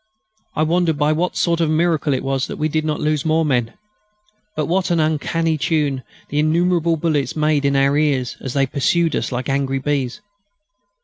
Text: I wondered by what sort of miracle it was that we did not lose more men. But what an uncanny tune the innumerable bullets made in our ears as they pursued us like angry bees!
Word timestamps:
I 0.55 0.63
wondered 0.63 0.97
by 0.97 1.11
what 1.13 1.37
sort 1.37 1.61
of 1.61 1.69
miracle 1.69 2.11
it 2.11 2.23
was 2.23 2.47
that 2.47 2.57
we 2.57 2.67
did 2.67 2.83
not 2.83 2.99
lose 2.99 3.23
more 3.23 3.45
men. 3.45 3.73
But 4.55 4.65
what 4.65 4.89
an 4.89 4.99
uncanny 4.99 5.59
tune 5.59 6.01
the 6.29 6.39
innumerable 6.39 6.97
bullets 6.97 7.35
made 7.35 7.65
in 7.65 7.75
our 7.75 7.95
ears 7.95 8.35
as 8.41 8.53
they 8.55 8.65
pursued 8.65 9.15
us 9.15 9.31
like 9.31 9.47
angry 9.47 9.77
bees! 9.77 10.19